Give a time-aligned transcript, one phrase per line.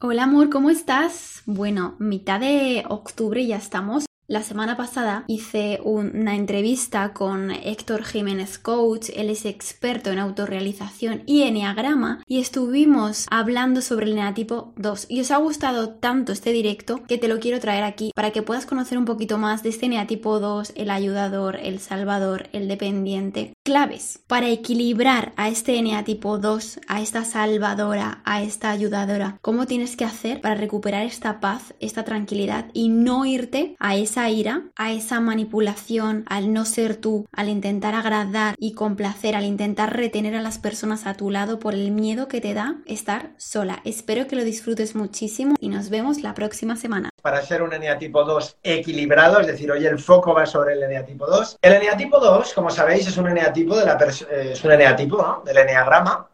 [0.00, 1.42] Hola amor, ¿cómo estás?
[1.44, 4.07] Bueno, mitad de octubre ya estamos.
[4.30, 11.22] La semana pasada hice una entrevista con Héctor Jiménez Coach, él es experto en autorrealización
[11.24, 15.06] y enneagrama, y estuvimos hablando sobre el eneatipo 2.
[15.08, 18.42] Y os ha gustado tanto este directo que te lo quiero traer aquí para que
[18.42, 23.54] puedas conocer un poquito más de este eneatipo 2, el ayudador, el salvador, el dependiente.
[23.64, 29.38] Claves para equilibrar a este eneatipo 2, a esta salvadora, a esta ayudadora.
[29.40, 34.17] ¿Cómo tienes que hacer para recuperar esta paz, esta tranquilidad y no irte a esa
[34.26, 39.96] ira, a esa manipulación, al no ser tú, al intentar agradar y complacer, al intentar
[39.96, 43.80] retener a las personas a tu lado por el miedo que te da estar sola.
[43.84, 47.10] Espero que lo disfrutes muchísimo y nos vemos la próxima semana.
[47.22, 51.26] Para ser un eneatipo 2 equilibrado, es decir, hoy el foco va sobre el eneatipo
[51.26, 51.58] 2.
[51.62, 53.98] El eneatipo 2, como sabéis, es un eneatipo, de la
[54.30, 56.26] eh, es un eneatipo del eneagrama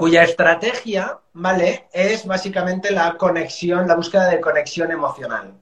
[0.00, 1.88] cuya estrategia, ¿vale?
[1.92, 5.52] Es básicamente la conexión, la búsqueda de conexión emocional.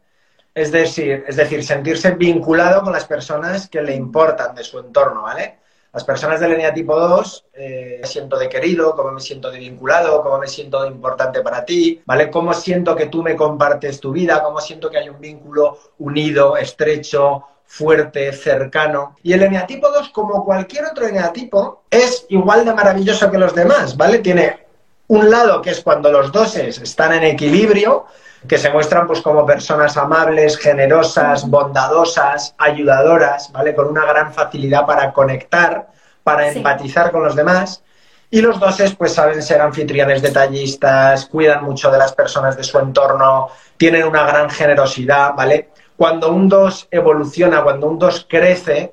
[0.58, 5.22] Es decir, es decir, sentirse vinculado con las personas que le importan de su entorno,
[5.22, 5.58] ¿vale?
[5.92, 10.20] Las personas del eneatipo 2, eh, me siento de querido, cómo me siento de vinculado,
[10.20, 12.28] cómo me siento de importante para ti, ¿vale?
[12.28, 16.56] Cómo siento que tú me compartes tu vida, cómo siento que hay un vínculo unido,
[16.56, 19.14] estrecho, fuerte, cercano.
[19.22, 23.96] Y el eneatipo 2, como cualquier otro eneatipo, es igual de maravilloso que los demás,
[23.96, 24.18] ¿vale?
[24.18, 24.66] Tiene
[25.06, 28.06] un lado que es cuando los doses están en equilibrio,
[28.46, 33.74] que se muestran pues como personas amables, generosas, bondadosas, ayudadoras, ¿vale?
[33.74, 35.88] Con una gran facilidad para conectar,
[36.22, 37.82] para empatizar con los demás.
[38.30, 42.78] Y los doses, pues saben ser anfitriones detallistas, cuidan mucho de las personas de su
[42.78, 45.70] entorno, tienen una gran generosidad, ¿vale?
[45.96, 48.92] Cuando un dos evoluciona, cuando un dos crece,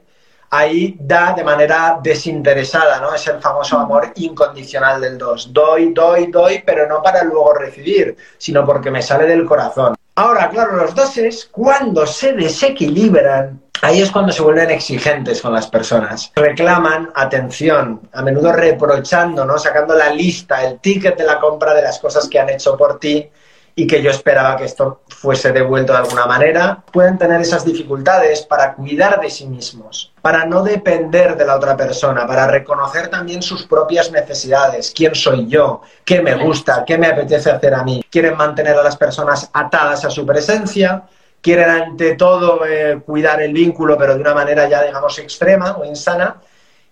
[0.57, 3.13] ahí da de manera desinteresada, ¿no?
[3.13, 5.51] Es el famoso amor incondicional del dos.
[5.51, 9.95] Doy, doy, doy, pero no para luego recibir, sino porque me sale del corazón.
[10.15, 15.67] Ahora, claro, los doses, cuando se desequilibran, ahí es cuando se vuelven exigentes con las
[15.67, 16.31] personas.
[16.35, 19.57] Reclaman atención, a menudo reprochando, ¿no?
[19.57, 22.97] Sacando la lista, el ticket de la compra de las cosas que han hecho por
[22.97, 23.29] ti
[23.75, 28.43] y que yo esperaba que esto fuese devuelto de alguna manera, pueden tener esas dificultades
[28.43, 33.41] para cuidar de sí mismos, para no depender de la otra persona, para reconocer también
[33.41, 38.01] sus propias necesidades, quién soy yo, qué me gusta, qué me apetece hacer a mí.
[38.09, 41.03] Quieren mantener a las personas atadas a su presencia,
[41.41, 45.83] quieren ante todo eh, cuidar el vínculo, pero de una manera ya, digamos, extrema o
[45.83, 46.37] insana,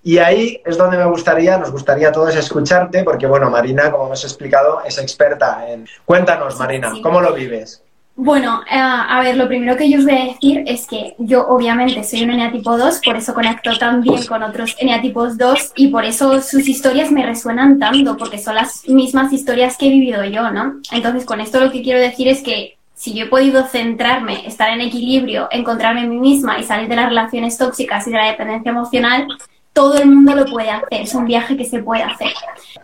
[0.04, 4.08] y ahí es donde me gustaría, nos gustaría a todos escucharte, porque bueno, Marina, como
[4.08, 5.88] hemos explicado, es experta en...
[6.04, 7.82] Cuéntanos, Marina, ¿cómo lo vives?
[8.16, 11.48] Bueno, eh, a ver, lo primero que yo os voy a decir es que yo
[11.48, 15.88] obviamente soy un eneatipo 2, por eso conecto también pues con otros eneatipos 2 y
[15.88, 20.24] por eso sus historias me resuenan tanto, porque son las mismas historias que he vivido
[20.26, 20.82] yo, ¿no?
[20.92, 24.70] Entonces, con esto lo que quiero decir es que si yo he podido centrarme, estar
[24.70, 28.28] en equilibrio, encontrarme en mí misma y salir de las relaciones tóxicas y de la
[28.28, 29.28] dependencia emocional,
[29.74, 32.32] todo el mundo lo puede hacer, es un viaje que se puede hacer.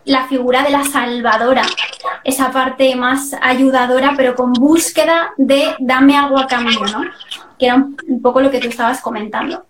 [0.05, 1.63] La figura de la salvadora,
[2.23, 7.03] esa parte más ayudadora, pero con búsqueda de dame algo a cambio, ¿no?
[7.57, 9.65] Que era un poco lo que tú estabas comentando.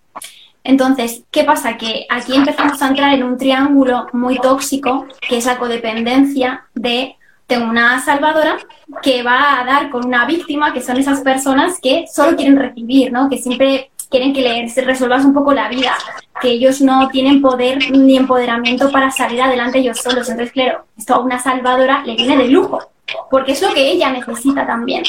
[0.64, 1.76] Entonces, ¿qué pasa?
[1.76, 7.16] Que aquí empezamos a entrar en un triángulo muy tóxico, que es la codependencia de
[7.46, 8.58] tengo una salvadora
[9.02, 13.12] que va a dar con una víctima, que son esas personas que solo quieren recibir,
[13.12, 13.28] ¿no?
[13.28, 15.94] Que siempre quieren que les resuelvas un poco la vida,
[16.40, 20.28] que ellos no tienen poder ni empoderamiento para salir adelante ellos solos.
[20.28, 22.90] Entonces, claro, esto a una salvadora le viene de lujo,
[23.30, 25.04] porque es lo que ella necesita también.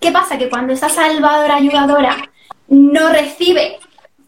[0.00, 0.38] ¿Qué pasa?
[0.38, 2.16] Que cuando esta salvadora ayudadora
[2.68, 3.78] no recibe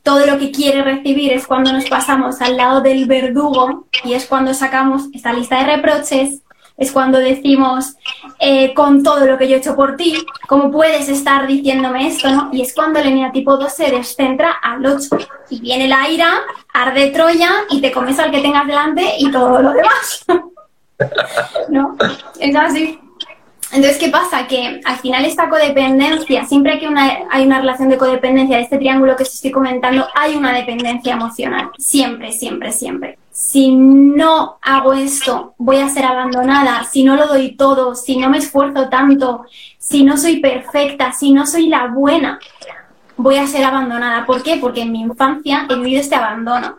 [0.02, 4.26] todo lo que quiere recibir es cuando nos pasamos al lado del verdugo y es
[4.26, 6.42] cuando sacamos esta lista de reproches,
[6.76, 7.96] es cuando decimos,
[8.38, 12.30] eh, con todo lo que yo he hecho por ti, ¿cómo puedes estar diciéndome esto?
[12.30, 12.50] ¿no?
[12.52, 15.16] Y es cuando el eneatipo 2 se descentra al 8
[15.50, 16.32] y viene la ira,
[16.74, 20.24] arde Troya y te comes al que tengas delante y todo lo demás.
[21.68, 21.96] ¿No?
[22.38, 22.98] Es así.
[23.72, 24.46] Entonces, ¿qué pasa?
[24.46, 29.16] Que al final esta codependencia, siempre que hay una relación de codependencia de este triángulo
[29.16, 31.70] que os estoy comentando, hay una dependencia emocional.
[31.78, 37.54] Siempre, siempre, siempre si no hago esto, voy a ser abandonada, si no lo doy
[37.54, 39.44] todo, si no me esfuerzo tanto,
[39.76, 42.38] si no soy perfecta, si no soy la buena,
[43.18, 44.24] voy a ser abandonada.
[44.24, 44.56] ¿Por qué?
[44.56, 46.78] Porque en mi infancia he vivido este abandono.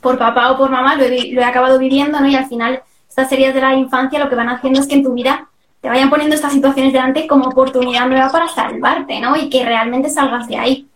[0.00, 2.28] Por papá o por mamá lo he, acabado viviendo, ¿no?
[2.28, 5.02] Y al final estas series de la infancia lo que van haciendo es que en
[5.02, 5.48] tu vida
[5.84, 9.36] te vayan poniendo estas situaciones delante como oportunidad nueva para salvarte, ¿no?
[9.36, 10.88] Y que realmente salgas de ahí.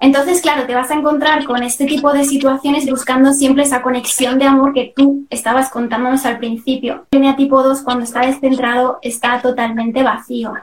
[0.00, 4.38] Entonces, claro, te vas a encontrar con este tipo de situaciones buscando siempre esa conexión
[4.38, 7.06] de amor que tú estabas contándonos al principio.
[7.10, 10.54] El tipo 2, cuando está descentrado, está totalmente vacío.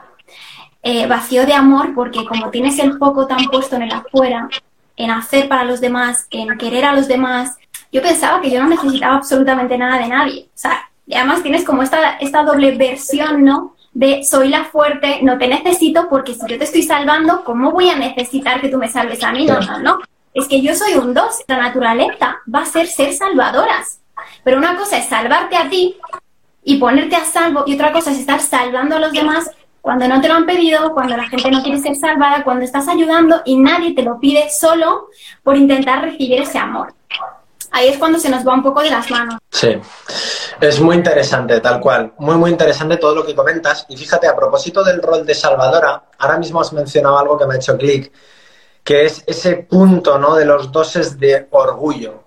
[0.82, 4.48] Eh, vacío de amor porque como tienes el foco tan puesto en el afuera,
[4.96, 7.56] en hacer para los demás, en querer a los demás,
[7.92, 10.46] yo pensaba que yo no necesitaba absolutamente nada de nadie.
[10.46, 13.76] O sea, y además tienes como esta, esta doble versión, ¿no?
[13.92, 17.90] De soy la fuerte, no te necesito porque si yo te estoy salvando, ¿cómo voy
[17.90, 19.44] a necesitar que tú me salves a mí?
[19.44, 19.98] No, no, no.
[20.32, 21.42] Es que yo soy un dos.
[21.46, 24.00] La naturaleza va a ser ser salvadoras.
[24.42, 25.96] Pero una cosa es salvarte a ti
[26.64, 29.50] y ponerte a salvo y otra cosa es estar salvando a los demás
[29.82, 32.88] cuando no te lo han pedido, cuando la gente no quiere ser salvada, cuando estás
[32.88, 35.08] ayudando y nadie te lo pide solo
[35.42, 36.94] por intentar recibir ese amor
[37.72, 39.38] ahí es cuando se nos va un poco de las manos.
[39.50, 39.76] Sí,
[40.60, 42.12] es muy interesante, tal cual.
[42.18, 43.86] Muy, muy interesante todo lo que comentas.
[43.88, 47.54] Y fíjate, a propósito del rol de salvadora, ahora mismo has mencionado algo que me
[47.54, 48.12] ha hecho clic,
[48.84, 50.36] que es ese punto ¿no?
[50.36, 52.24] de los doses de orgullo.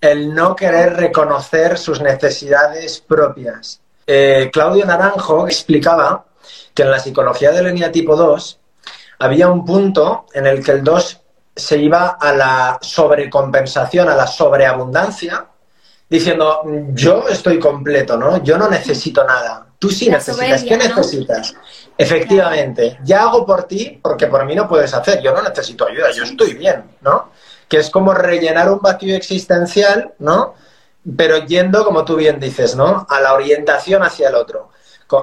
[0.00, 3.80] El no querer reconocer sus necesidades propias.
[4.06, 6.26] Eh, Claudio Naranjo explicaba
[6.74, 8.60] que en la psicología del tipo 2
[9.20, 11.20] había un punto en el que el 2
[11.54, 15.46] se iba a la sobrecompensación, a la sobreabundancia,
[16.08, 16.62] diciendo,
[16.92, 18.42] yo estoy completo, ¿no?
[18.42, 19.66] Yo no necesito nada.
[19.78, 20.62] Tú sí necesitas.
[20.64, 21.54] ¿Qué necesitas?
[21.96, 25.20] Efectivamente, ya hago por ti porque por mí no puedes hacer.
[25.22, 27.30] Yo no necesito ayuda, yo estoy bien, ¿no?
[27.68, 30.54] Que es como rellenar un vacío existencial, ¿no?
[31.16, 33.06] Pero yendo, como tú bien dices, ¿no?
[33.08, 34.70] A la orientación hacia el otro.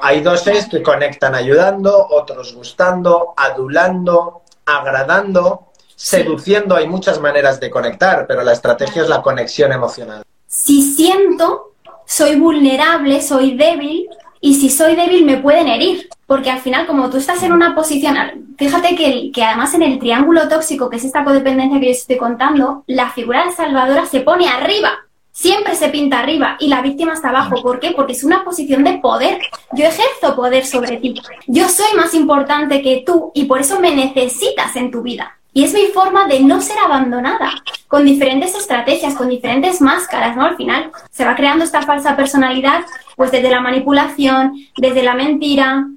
[0.01, 5.70] Hay doses que conectan ayudando, otros gustando, adulando, agradando,
[6.03, 10.23] seduciendo hay muchas maneras de conectar, pero la estrategia es la conexión emocional.
[10.47, 11.73] Si siento,
[12.07, 14.09] soy vulnerable, soy débil,
[14.39, 17.75] y si soy débil me pueden herir, porque al final como tú estás en una
[17.75, 18.17] posición,
[18.57, 22.17] fíjate que, que además en el triángulo tóxico, que es esta codependencia que yo estoy
[22.17, 24.89] contando, la figura de salvadora se pone arriba,
[25.31, 27.61] siempre se pinta arriba y la víctima está abajo.
[27.61, 27.91] ¿Por qué?
[27.91, 29.39] Porque es una posición de poder.
[29.73, 31.13] Yo ejerzo poder sobre ti.
[31.45, 35.37] Yo soy más importante que tú y por eso me necesitas en tu vida.
[35.53, 37.51] Y es mi forma de no ser abandonada,
[37.87, 40.45] con diferentes estrategias, con diferentes máscaras, ¿no?
[40.45, 42.85] Al final se va creando esta falsa personalidad,
[43.17, 45.87] pues desde la manipulación, desde la mentira,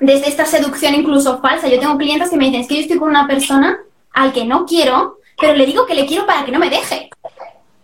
[0.00, 1.68] desde esta seducción incluso falsa.
[1.68, 3.78] Yo tengo clientes que me dicen, es que yo estoy con una persona
[4.12, 7.10] al que no quiero, pero le digo que le quiero para que no me deje.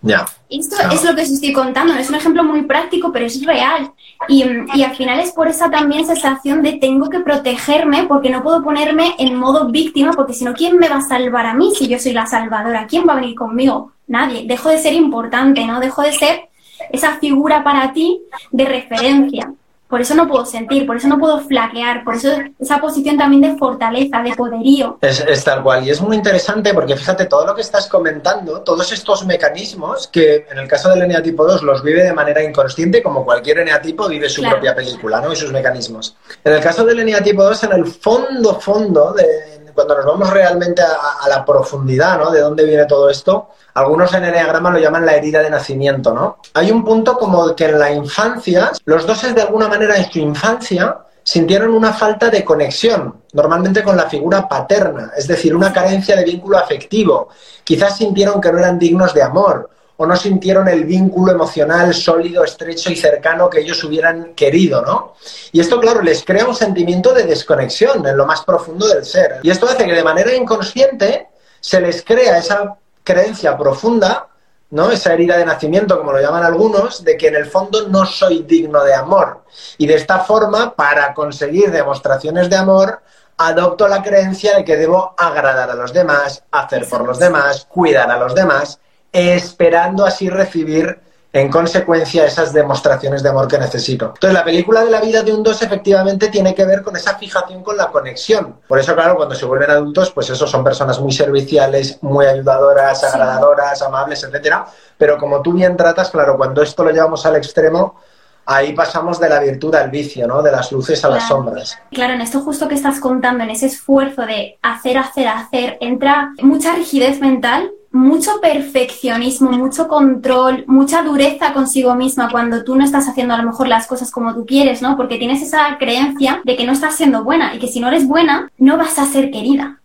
[0.03, 0.27] Ya.
[0.51, 3.93] Esto es lo que os estoy contando, es un ejemplo muy práctico, pero es real.
[4.29, 4.45] Y,
[4.75, 8.63] y, al final es por esa también sensación de tengo que protegerme porque no puedo
[8.63, 11.89] ponerme en modo víctima, porque si no, ¿quién me va a salvar a mí si
[11.89, 12.87] yo soy la salvadora?
[12.87, 13.93] ¿Quién va a venir conmigo?
[14.09, 14.45] Nadie.
[14.47, 15.81] Dejo de ser importante, ¿no?
[15.81, 16.49] Dejo de ser
[16.91, 18.21] esa figura para ti
[18.51, 19.53] de referencia
[19.93, 23.43] por eso no puedo sentir, por eso no puedo flaquear, por eso esa posición también
[23.43, 24.97] de fortaleza, de poderío.
[25.03, 28.91] Es, tal cual, y es muy interesante porque fíjate, todo lo que estás comentando, todos
[28.91, 33.27] estos mecanismos que en el caso del eneatipo 2 los vive de manera inconsciente, como
[33.27, 35.31] cualquier eneatipo vive su propia película, ¿no?
[35.31, 36.17] Y sus mecanismos.
[36.43, 40.83] En el caso del eneatipo 2, en el fondo, fondo, de, cuando nos vamos realmente
[40.83, 42.31] a, la profundidad, ¿no?
[42.31, 46.39] De dónde viene todo esto, algunos en Enneagrama lo llaman la herida de nacimiento, ¿no?
[46.55, 50.19] Hay un punto como que en la infancia, los doses de alguna manera en su
[50.19, 56.17] infancia sintieron una falta de conexión, normalmente con la figura paterna, es decir, una carencia
[56.17, 57.29] de vínculo afectivo.
[57.65, 59.71] Quizás sintieron que no eran dignos de amor
[60.03, 65.15] o no sintieron el vínculo emocional sólido, estrecho y cercano que ellos hubieran querido, ¿no?
[65.53, 69.39] Y esto, claro, les crea un sentimiento de desconexión en lo más profundo del ser.
[69.45, 71.29] Y esto hace que de manera inconsciente
[71.61, 74.27] se les crea esa creencia profunda,
[74.71, 74.91] ¿no?
[74.91, 78.43] Esa herida de nacimiento, como lo llaman algunos, de que en el fondo no soy
[78.43, 79.45] digno de amor.
[79.79, 83.03] Y de esta forma, para conseguir demostraciones de amor,
[83.37, 88.11] adopto la creencia de que debo agradar a los demás, hacer por los demás, cuidar
[88.11, 88.81] a los demás,
[89.13, 90.99] esperando así recibir
[91.35, 94.13] en consecuencia esas demostraciones de amor que necesito.
[94.15, 97.17] Entonces, la película de la vida de un dos efectivamente tiene que ver con esa
[97.17, 98.57] fijación con la conexión.
[98.69, 103.03] Por eso, claro, cuando se vuelven adultos, pues eso son personas muy serviciales, muy ayudadoras,
[103.05, 104.67] agradadoras, amables, etcétera.
[104.99, 107.99] Pero como tú bien tratas, claro, cuando esto lo llevamos al extremo,
[108.45, 110.43] ahí pasamos de la virtud al vicio, ¿no?
[110.43, 111.79] De las luces a las sombras.
[111.93, 116.33] Claro, en esto justo que estás contando, en ese esfuerzo de hacer, hacer, hacer, entra
[116.43, 123.07] mucha rigidez mental mucho perfeccionismo, mucho control, mucha dureza consigo misma cuando tú no estás
[123.09, 124.97] haciendo a lo mejor las cosas como tú quieres, ¿no?
[124.97, 128.07] Porque tienes esa creencia de que no estás siendo buena y que si no eres
[128.09, 129.79] buena, no vas a ser querida.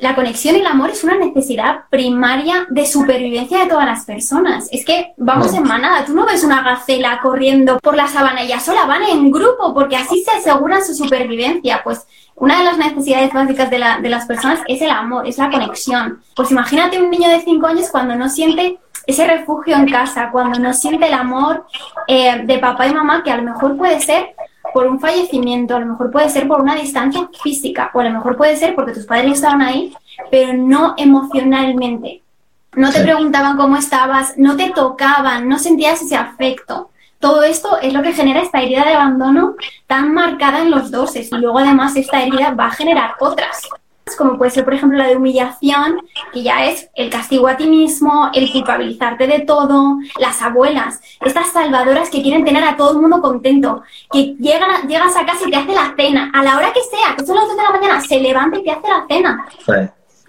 [0.00, 4.68] la conexión y el amor es una necesidad primaria de supervivencia de todas las personas.
[4.70, 6.04] Es que vamos en manada.
[6.04, 9.72] Tú no ves una gacela corriendo por la sabana y ya sola, van en grupo
[9.72, 11.80] porque así se aseguran su supervivencia.
[11.82, 15.38] Pues una de las necesidades básicas de, la, de las personas es el amor, es
[15.38, 16.20] la conexión.
[16.34, 20.58] Pues imagínate un niño de 5 años cuando no siente ese refugio en casa, cuando
[20.58, 21.66] no siente el amor
[22.08, 24.34] eh, de papá y mamá, que a lo mejor puede ser
[24.72, 28.10] por un fallecimiento, a lo mejor puede ser por una distancia física, o a lo
[28.10, 29.94] mejor puede ser porque tus padres estaban ahí,
[30.30, 32.22] pero no emocionalmente.
[32.74, 36.90] No te preguntaban cómo estabas, no te tocaban, no sentías ese afecto.
[37.24, 39.54] Todo esto es lo que genera esta herida de abandono
[39.86, 43.62] tan marcada en los doses y luego además esta herida va a generar otras
[44.18, 45.96] como puede ser, por ejemplo, la de humillación,
[46.34, 51.50] que ya es el castigo a ti mismo, el culpabilizarte de todo, las abuelas, estas
[51.52, 55.50] salvadoras que quieren tener a todo el mundo contento, que llegan llegas a casa y
[55.50, 57.70] te hace la cena, a la hora que sea, que son las 2 de la
[57.70, 59.46] mañana, se levanta y te hace la cena.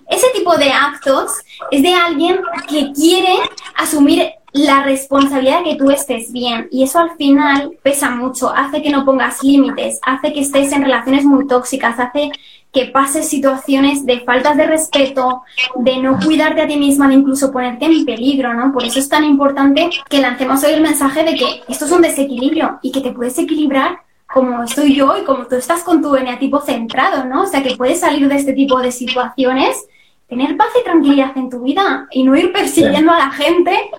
[0.10, 1.34] Ese tipo de actos
[1.70, 3.38] es de alguien que quiere
[3.76, 8.82] asumir la responsabilidad de que tú estés bien y eso al final pesa mucho, hace
[8.82, 12.32] que no pongas límites, hace que estés en relaciones muy tóxicas, hace
[12.72, 15.44] que pases situaciones de faltas de respeto,
[15.76, 18.72] de no cuidarte a ti misma, de incluso ponerte en peligro, ¿no?
[18.72, 22.02] Por eso es tan importante que lancemos hoy el mensaje de que esto es un
[22.02, 26.16] desequilibrio y que te puedes equilibrar como estoy yo y como tú estás con tu
[26.16, 27.44] eneatipo centrado, ¿no?
[27.44, 29.86] O sea, que puedes salir de este tipo de situaciones
[30.28, 33.92] tener paz y tranquilidad en tu vida y no ir persiguiendo a la gente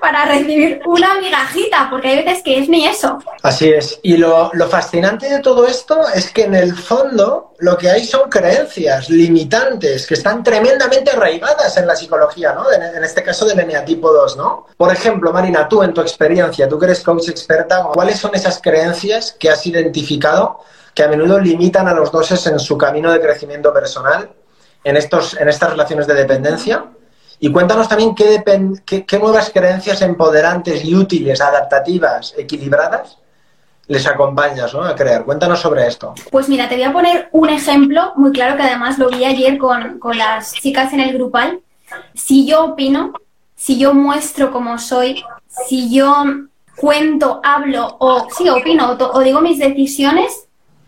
[0.00, 3.18] para recibir una migajita, porque hay veces que es ni eso.
[3.42, 4.00] Así es.
[4.02, 8.30] Y lo, fascinante de todo esto es que en el fondo lo que hay son
[8.30, 12.64] creencias limitantes que están tremendamente arraigadas en la psicología, ¿no?
[12.72, 14.66] En, este caso del eneatipo 2, ¿no?
[14.76, 18.60] Por ejemplo, Marina, tú en tu experiencia, tú que eres coach experta, ¿cuáles son esas
[18.60, 20.60] creencias que has identificado
[20.94, 24.30] que a menudo limitan a los doses en su camino de crecimiento personal
[24.84, 26.84] en, estos, en estas relaciones de dependencia.
[27.40, 28.42] Y cuéntanos también qué,
[28.84, 33.18] qué, nuevas creencias empoderantes y útiles, adaptativas, equilibradas,
[33.86, 34.82] les acompañas ¿no?
[34.82, 35.24] a crear.
[35.24, 36.14] Cuéntanos sobre esto.
[36.30, 39.58] Pues mira, te voy a poner un ejemplo muy claro que además lo vi ayer
[39.58, 41.60] con, con las chicas en el grupal.
[42.14, 43.12] Si yo opino,
[43.56, 45.22] si yo muestro cómo soy,
[45.66, 46.24] si yo
[46.76, 50.43] cuento, hablo o sí, opino o digo mis decisiones,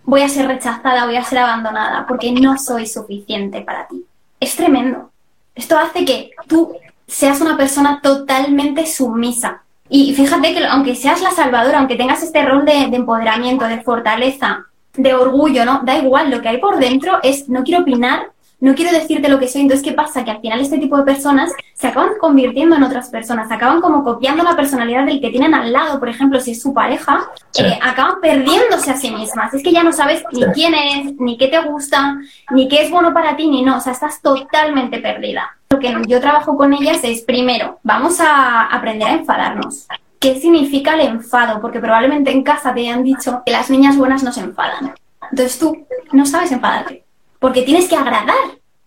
[0.06, 4.04] voy a ser rechazada, voy a ser abandonada, porque no soy suficiente para ti.
[4.40, 5.10] Es tremendo.
[5.54, 6.74] Esto hace que tú
[7.06, 9.62] seas una persona totalmente sumisa.
[9.88, 13.82] Y fíjate que aunque seas la salvadora, aunque tengas este rol de, de empoderamiento, de
[13.82, 15.80] fortaleza, de orgullo, ¿no?
[15.84, 19.38] Da igual, lo que hay por dentro es no quiero opinar no quiero decirte lo
[19.38, 19.62] que soy.
[19.62, 20.24] Entonces, ¿qué pasa?
[20.24, 23.80] Que al final este tipo de personas se acaban convirtiendo en otras personas, se acaban
[23.80, 27.28] como copiando la personalidad del que tienen al lado, por ejemplo, si es su pareja,
[27.58, 29.52] eh, acaban perdiéndose a sí mismas.
[29.52, 32.18] Es que ya no sabes ni quién es, ni qué te gusta,
[32.50, 33.76] ni qué es bueno para ti, ni no.
[33.76, 35.56] O sea, estás totalmente perdida.
[35.70, 39.86] Lo que yo trabajo con ellas es, primero, vamos a aprender a enfadarnos.
[40.18, 41.60] ¿Qué significa el enfado?
[41.60, 44.94] Porque probablemente en casa te han dicho que las niñas buenas no se enfadan.
[45.30, 47.05] Entonces tú no sabes enfadarte
[47.38, 48.34] porque tienes que agradar.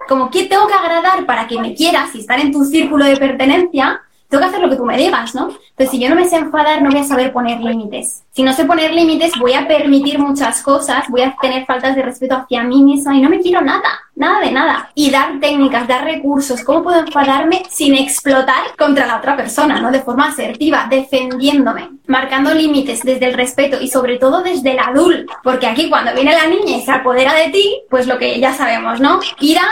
[0.08, 3.18] Como que tengo que agradar para que me quieras y estar en tu círculo de
[3.18, 5.50] pertenencia, tengo que hacer lo que tú me digas, ¿no?
[5.50, 8.24] Entonces, si yo no me sé enfadar, no voy a saber poner límites.
[8.32, 12.04] Si no sé poner límites, voy a permitir muchas cosas, voy a tener faltas de
[12.04, 14.92] respeto hacia mí misma y no me quiero nada, nada de nada.
[14.94, 19.90] Y dar técnicas, dar recursos, ¿cómo puedo enfadarme sin explotar contra la otra persona, ¿no?
[19.90, 25.34] De forma asertiva, defendiéndome, marcando límites desde el respeto y sobre todo desde el adulto.
[25.44, 28.54] Porque aquí cuando viene la niña y se apodera de ti, pues lo que ya
[28.54, 29.22] sabemos, ¿no?
[29.40, 29.64] Ira,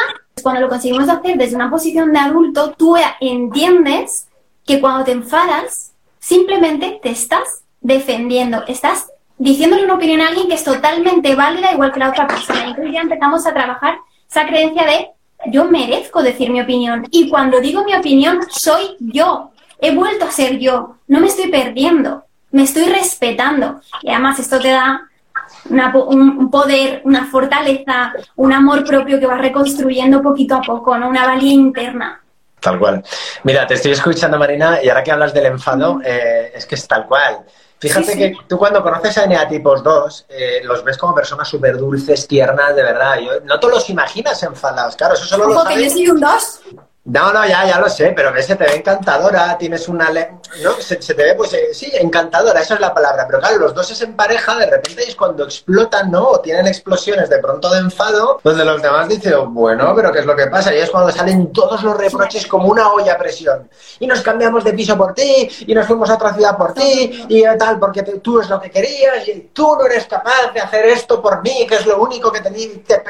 [0.42, 4.28] cuando lo conseguimos hacer desde una posición de adulto, tú entiendes
[4.68, 9.08] que cuando te enfadas, simplemente te estás defendiendo, estás
[9.38, 12.68] diciéndole una opinión a alguien que es totalmente válida igual que la otra persona.
[12.68, 13.98] Entonces ya empezamos a trabajar
[14.30, 15.10] esa creencia de
[15.48, 17.08] yo merezco decir mi opinión.
[17.12, 19.52] Y cuando digo mi opinión, soy yo.
[19.80, 20.98] He vuelto a ser yo.
[21.08, 22.26] No me estoy perdiendo.
[22.52, 23.80] Me estoy respetando.
[24.02, 25.08] Y además esto te da
[25.70, 31.08] un poder, una fortaleza, un amor propio que vas reconstruyendo poquito a poco, ¿no?
[31.08, 32.22] Una valía interna.
[32.60, 33.04] Tal cual.
[33.44, 36.88] Mira, te estoy escuchando, Marina, y ahora que hablas del enfado, eh, es que es
[36.88, 37.46] tal cual.
[37.80, 42.28] Fíjate que tú cuando conoces a Eneatipos 2, eh, los ves como personas súper dulces,
[42.28, 43.18] tiernas, de verdad.
[43.44, 45.78] no te los imaginas enfadados, claro, eso solo lo sabes...
[45.78, 46.62] que yo soy un 2.
[47.08, 50.10] No, no, ya, ya lo sé, pero ves, se te ve encantadora, tienes una...
[50.10, 50.74] ¿no?
[50.78, 53.26] Se, te ve, pues, eh, sí, encantadora, esa es la palabra.
[53.26, 56.28] Pero claro, los dos es en pareja, de repente es cuando explotan, ¿no?
[56.28, 60.26] O tienen explosiones de pronto de enfado, donde los demás dicen, bueno, pero ¿qué es
[60.26, 60.76] lo que pasa?
[60.76, 63.70] Y es cuando salen todos los reproches como una olla a presión.
[64.00, 67.26] Y nos cambiamos de piso por ti, y nos fuimos a otra ciudad por ti,
[67.30, 70.86] y tal, porque tú es lo que querías, y tú no eres capaz de hacer
[70.88, 72.68] esto por mí, que es lo único que tenía...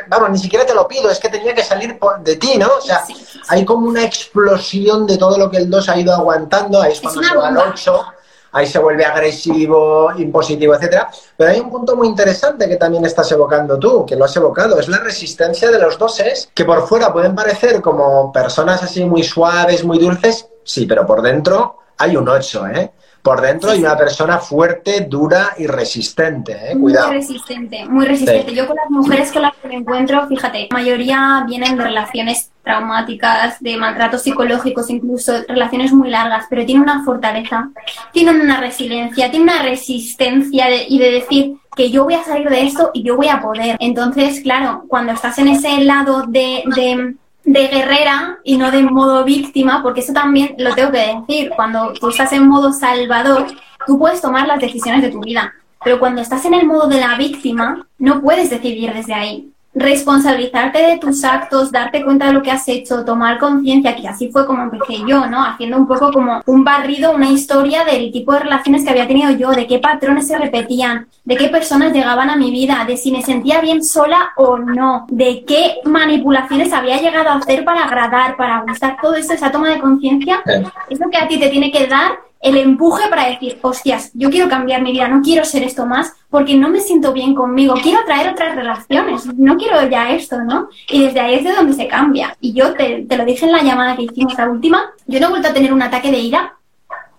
[0.08, 2.68] vamos, ni siquiera te lo pido, es que tenía que salir de ti, ¿no?
[2.78, 3.04] O sea,
[3.48, 7.02] hay como una explosión de todo lo que el 2 ha ido aguantando, ahí es
[7.02, 8.06] cuando se va al 8,
[8.52, 11.10] ahí se vuelve agresivo, impositivo, etcétera.
[11.36, 14.80] Pero hay un punto muy interesante que también estás evocando tú, que lo has evocado,
[14.80, 19.24] es la resistencia de los doses, que por fuera pueden parecer como personas así muy
[19.24, 22.92] suaves, muy dulces, sí, pero por dentro hay un 8, ¿eh?
[23.28, 26.54] Por dentro hay una persona fuerte, dura y resistente.
[26.54, 26.78] ¿eh?
[26.80, 27.10] Cuidado.
[27.10, 28.56] Muy resistente, muy resistente.
[28.56, 32.52] Yo con las mujeres con las que me encuentro, fíjate, la mayoría vienen de relaciones
[32.64, 37.70] traumáticas, de maltratos psicológicos, incluso relaciones muy largas, pero tienen una fortaleza,
[38.14, 42.64] tienen una resiliencia, tienen una resistencia y de decir que yo voy a salir de
[42.64, 43.76] esto y yo voy a poder.
[43.82, 47.18] Entonces, claro, cuando estás en ese lado de de
[47.54, 52.10] guerrera y no de modo víctima, porque eso también lo tengo que decir, cuando tú
[52.10, 53.48] estás en modo salvador,
[53.86, 57.00] tú puedes tomar las decisiones de tu vida, pero cuando estás en el modo de
[57.00, 62.42] la víctima, no puedes decidir desde ahí responsabilizarte de tus actos, darte cuenta de lo
[62.42, 65.44] que has hecho, tomar conciencia, que así fue como empecé yo, ¿no?
[65.44, 69.32] Haciendo un poco como un barrido, una historia del tipo de relaciones que había tenido
[69.32, 73.12] yo, de qué patrones se repetían, de qué personas llegaban a mi vida, de si
[73.12, 78.36] me sentía bien sola o no, de qué manipulaciones había llegado a hacer para agradar,
[78.36, 80.42] para gustar, todo eso, esa toma de conciencia,
[80.90, 84.30] es lo que a ti te tiene que dar el empuje para decir, hostias, yo
[84.30, 87.74] quiero cambiar mi vida, no quiero ser esto más porque no me siento bien conmigo,
[87.82, 90.70] quiero traer otras relaciones, no quiero ya esto, ¿no?
[90.90, 92.38] Y desde ahí es de donde se cambia.
[92.42, 95.30] Y yo te, lo dije en la llamada que hicimos la última, yo no he
[95.30, 96.58] vuelto a tener un ataque de ira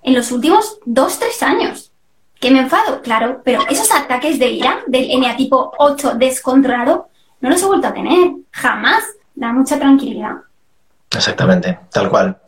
[0.03, 1.93] en los últimos dos, tres años.
[2.41, 3.03] ¿Que me enfado?
[3.03, 7.09] Claro, pero esos ataques de ira del eneatipo 8 descontrolado
[7.41, 9.05] no los he vuelto a tener, jamás.
[9.35, 10.37] Da mucha tranquilidad.
[11.11, 12.39] Exactamente, tal cual.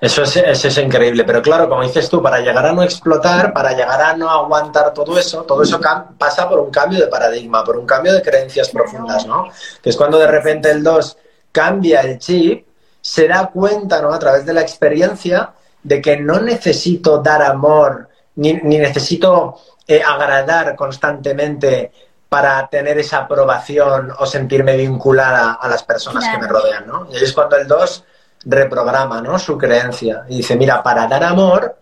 [0.00, 3.72] Eso es, es, increíble, pero claro, como dices tú, para llegar a no explotar, para
[3.72, 5.80] llegar a no aguantar todo eso, todo eso
[6.18, 9.48] pasa por un cambio de paradigma, por un cambio de creencias profundas, ¿no?
[9.82, 11.16] Que es cuando de repente el 2
[11.50, 12.66] cambia el chip,
[13.00, 14.12] se da cuenta, ¿no?
[14.12, 20.74] A través de la experiencia de que no necesito dar amor, ni, necesito eh, agradar
[20.76, 21.92] constantemente
[22.28, 27.08] para tener esa aprobación o sentirme vinculada a las personas que me rodean, ¿no?
[27.12, 28.04] Y es cuando el 2
[28.44, 29.38] reprograma, ¿no?
[29.38, 31.76] Su creencia y dice, mira, para dar amor,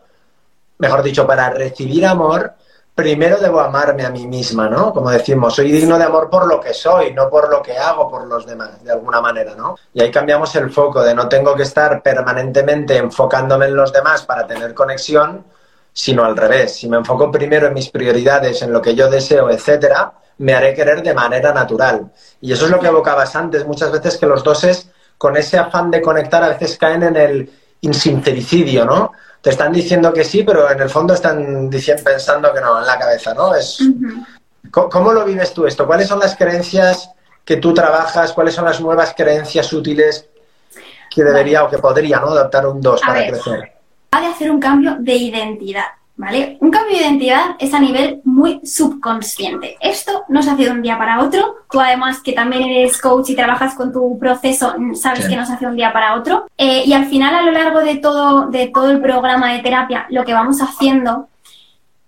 [0.79, 2.55] mejor dicho, para recibir amor,
[2.95, 4.93] primero debo amarme a mí misma, ¿no?
[4.93, 8.09] Como decimos, soy digno de amor por lo que soy, no por lo que hago
[8.09, 9.77] por los demás, de alguna manera, ¿no?
[9.93, 14.23] Y ahí cambiamos el foco de no tengo que estar permanentemente enfocándome en los demás
[14.23, 15.45] para tener conexión,
[15.93, 16.77] sino al revés.
[16.77, 20.75] Si me enfoco primero en mis prioridades, en lo que yo deseo, etcétera, me haré
[20.75, 22.13] querer de manera natural.
[22.41, 24.89] Y eso es lo que evocabas antes, muchas veces que los doses,
[25.25, 29.13] con ese afán de conectar, a veces caen en el insincericidio, ¿no?
[29.41, 32.87] Te están diciendo que sí, pero en el fondo están diciendo, pensando que no, en
[32.87, 33.55] la cabeza, ¿no?
[33.55, 33.79] Es,
[34.71, 35.87] ¿Cómo lo vives tú esto?
[35.87, 37.11] ¿Cuáles son las creencias
[37.43, 38.35] que tú trabajas?
[38.35, 40.29] ¿Cuáles son las nuevas creencias útiles
[41.09, 42.29] que debería o que podría ¿no?
[42.29, 43.73] adaptar un 2 para crecer?
[44.11, 45.87] Ha de hacer un cambio de identidad.
[46.17, 46.59] ¿Vale?
[46.61, 49.77] Un cambio de identidad es a nivel muy subconsciente.
[49.81, 51.57] Esto no se hace de un día para otro.
[51.71, 55.55] Tú además que también eres coach y trabajas con tu proceso, sabes que no se
[55.55, 56.47] hace de un día para otro.
[56.57, 60.07] Eh, y al final, a lo largo de todo, de todo el programa de terapia,
[60.11, 61.29] lo que vamos haciendo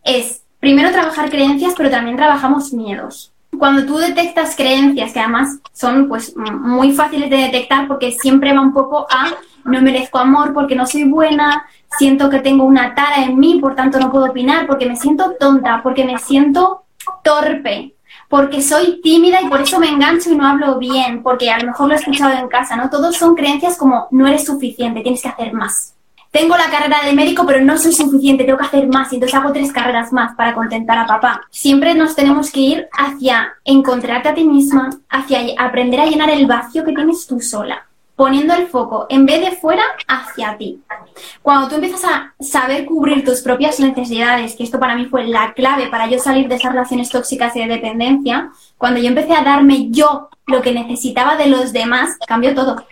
[0.04, 3.32] es primero trabajar creencias, pero también trabajamos miedos.
[3.58, 8.60] Cuando tú detectas creencias, que además son pues muy fáciles de detectar porque siempre va
[8.60, 11.66] un poco a no merezco amor porque no soy buena,
[11.98, 15.34] siento que tengo una tara en mí, por tanto no puedo opinar, porque me siento
[15.38, 16.84] tonta, porque me siento
[17.22, 17.94] torpe,
[18.28, 21.66] porque soy tímida y por eso me engancho y no hablo bien, porque a lo
[21.66, 22.90] mejor lo he escuchado en casa, ¿no?
[22.90, 25.95] Todos son creencias como no eres suficiente, tienes que hacer más.
[26.36, 29.38] Tengo la carrera de médico, pero no soy suficiente, tengo que hacer más y entonces
[29.38, 31.40] hago tres carreras más para contentar a papá.
[31.48, 36.46] Siempre nos tenemos que ir hacia encontrarte a ti misma, hacia aprender a llenar el
[36.46, 40.80] vacío que tienes tú sola poniendo el foco en vez de fuera hacia ti.
[41.40, 45.54] Cuando tú empiezas a saber cubrir tus propias necesidades, que esto para mí fue la
[45.54, 49.42] clave para yo salir de esas relaciones tóxicas y de dependencia, cuando yo empecé a
[49.42, 52.84] darme yo lo que necesitaba de los demás, cambió todo.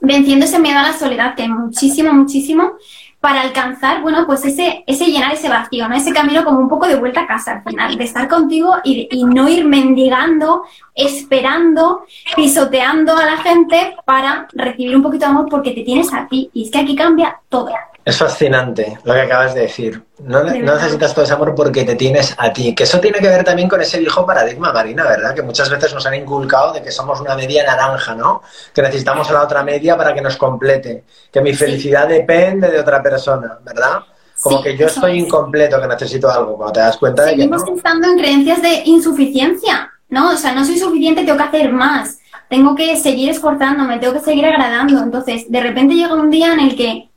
[0.00, 2.72] Venciendo ese miedo a la soledad, que hay muchísimo, muchísimo,
[3.20, 5.94] para alcanzar, bueno, pues ese, ese llenar ese vacío, ¿no?
[5.94, 9.08] Ese camino como un poco de vuelta a casa al final, de estar contigo y,
[9.10, 15.48] y no ir mendigando, esperando, pisoteando a la gente para recibir un poquito de amor
[15.50, 16.50] porque te tienes a ti.
[16.54, 17.70] Y es que aquí cambia todo.
[18.04, 20.02] Es fascinante lo que acabas de decir.
[20.24, 22.74] No, necesitas todo ese amor porque te tienes a ti.
[22.74, 25.34] Que eso tiene que ver también con ese viejo paradigma, Marina, ¿verdad?
[25.34, 28.42] Que muchas veces nos han inculcado de que somos una media naranja, ¿no?
[28.72, 31.04] Que necesitamos a la otra media para que nos complete.
[31.30, 34.00] Que mi felicidad depende de otra persona, ¿verdad?
[34.42, 36.56] Como que yo estoy incompleto, que necesito algo.
[36.56, 37.36] Cuando te das cuenta de que.
[37.36, 40.30] Seguimos estando en creencias de insuficiencia, ¿no?
[40.30, 42.18] O sea, no soy suficiente, tengo que hacer más.
[42.48, 44.98] Tengo que seguir esforzándome, tengo que seguir agradando.
[45.02, 47.09] Entonces, de repente llega un día en el que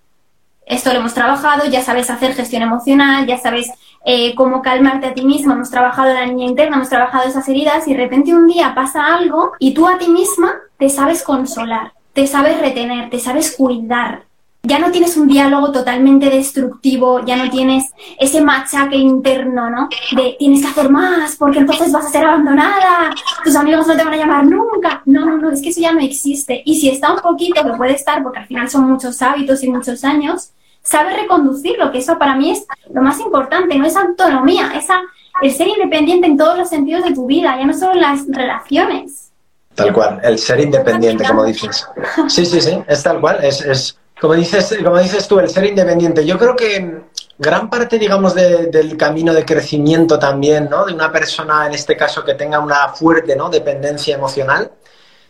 [0.65, 3.71] esto lo hemos trabajado, ya sabes hacer gestión emocional, ya sabes
[4.05, 7.87] eh, cómo calmarte a ti misma, hemos trabajado la niña interna, hemos trabajado esas heridas
[7.87, 11.93] y de repente un día pasa algo y tú a ti misma te sabes consolar,
[12.13, 14.23] te sabes retener, te sabes cuidar.
[14.65, 19.89] Ya no tienes un diálogo totalmente destructivo, ya no tienes ese machaque interno, ¿no?
[20.15, 24.05] De tienes que hacer más porque entonces vas a ser abandonada, tus amigos no te
[24.05, 25.01] van a llamar nunca.
[25.05, 26.61] No, no, no, es que eso ya no existe.
[26.63, 29.69] Y si está un poquito, que puede estar, porque al final son muchos hábitos y
[29.69, 34.71] muchos años, sabe reconducirlo, que eso para mí es lo más importante, no es autonomía,
[34.77, 35.01] esa,
[35.41, 38.25] el ser independiente en todos los sentidos de tu vida, ya no solo en las
[38.29, 39.29] relaciones.
[39.75, 41.85] Tal cual, el ser independiente, como dices.
[42.29, 45.65] Sí, sí, sí, es tal cual, es, es como, dices, como dices tú, el ser
[45.65, 46.25] independiente.
[46.25, 47.01] Yo creo que
[47.37, 50.85] gran parte, digamos, del camino de crecimiento también, ¿no?
[50.85, 53.49] De una persona, en este caso, que tenga una fuerte, ¿no?
[53.49, 54.71] Dependencia emocional,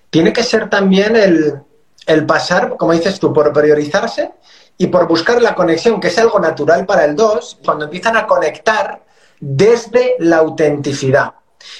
[0.09, 4.31] tiene que ser también el, pasar, como dices tú, por priorizarse
[4.77, 8.27] y por buscar la conexión, que es algo natural para el 2, cuando empiezan a
[8.27, 9.01] conectar
[9.39, 11.33] desde la autenticidad.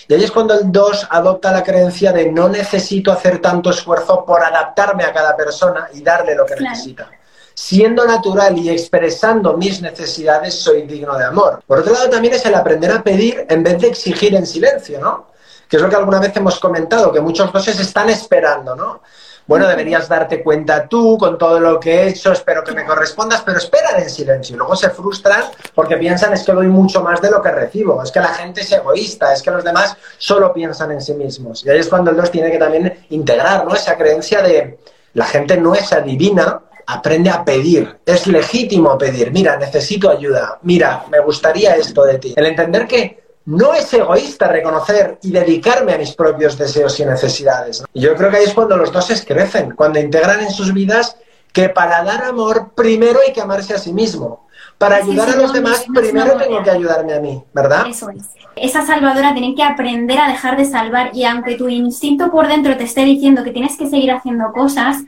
[0.08, 4.26] Y ahí es cuando el 2 adopta la creencia de no necesito hacer tanto esfuerzo
[4.26, 7.10] por adaptarme a cada persona y darle lo que necesita.
[7.56, 11.62] Siendo natural y expresando mis necesidades, soy digno de amor.
[11.68, 15.00] Por otro lado, también es el aprender a pedir en vez de exigir en silencio,
[15.00, 15.28] ¿no?
[15.70, 19.02] Que es lo que alguna vez hemos comentado, que muchos doses están esperando, ¿no?
[19.46, 23.42] Bueno, deberías darte cuenta tú con todo lo que he hecho, espero que me correspondas,
[23.42, 24.56] pero esperan en silencio.
[24.56, 25.44] Luego se frustran
[25.76, 28.62] porque piensan es que doy mucho más de lo que recibo, es que la gente
[28.62, 31.66] es egoísta, es que los demás solo piensan en sí mismos.
[31.66, 33.74] Y ahí es cuando el dos tiene que también integrar ¿no?
[33.74, 34.80] esa creencia de
[35.14, 37.98] la gente no es adivina, aprende a pedir.
[38.06, 39.32] Es legítimo pedir.
[39.32, 40.60] Mira, necesito ayuda.
[40.64, 42.34] Mira, me gustaría esto de ti.
[42.36, 47.84] El entender que no es egoísta reconocer y dedicarme a mis propios deseos y necesidades.
[47.94, 50.74] Y yo creo que ahí es cuando los dos se crecen, cuando integran en sus
[50.74, 51.18] vidas
[51.52, 54.48] que para dar amor primero hay que amarse a sí mismo.
[54.78, 57.86] Para ayudar a los demás primero tengo que ayudarme a mí, ¿verdad?
[57.88, 58.30] Eso es.
[58.56, 62.76] Esa salvadora tiene que aprender a dejar de salvar y aunque tu instinto por dentro
[62.78, 65.04] te esté diciendo que tienes que seguir haciendo cosas,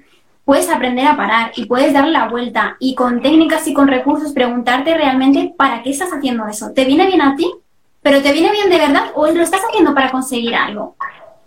[0.45, 4.32] puedes aprender a parar y puedes dar la vuelta y con técnicas y con recursos
[4.34, 6.71] preguntarte realmente para qué estás haciendo eso.
[6.71, 7.52] ¿Te viene bien a ti?
[8.05, 10.95] Pero ¿te viene bien de verdad o lo estás haciendo para conseguir algo?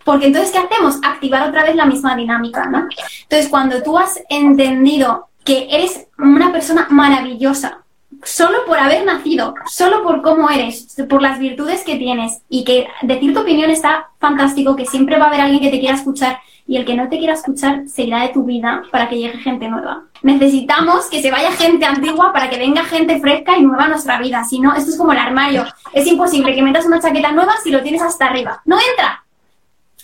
[0.03, 0.99] Porque entonces, ¿qué hacemos?
[1.01, 2.89] Activar otra vez la misma dinámica, ¿no?
[3.21, 7.85] Entonces, cuando tú has entendido que eres una persona maravillosa,
[8.25, 12.87] solo por haber nacido, solo por cómo eres, por las virtudes que tienes y que
[13.03, 16.39] decir tu opinión está fantástico, que siempre va a haber alguien que te quiera escuchar
[16.67, 19.37] y el que no te quiera escuchar se irá de tu vida para que llegue
[19.37, 20.08] gente nueva.
[20.21, 24.19] Necesitamos que se vaya gente antigua para que venga gente fresca y nueva a nuestra
[24.19, 24.43] vida.
[24.43, 25.65] Si no, esto es como el armario.
[25.93, 28.61] Es imposible que metas una chaqueta nueva si lo tienes hasta arriba.
[28.65, 29.23] No entra.